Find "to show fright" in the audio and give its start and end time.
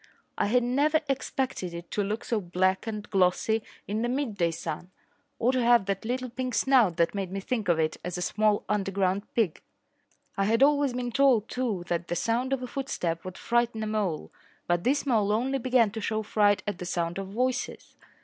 15.91-16.63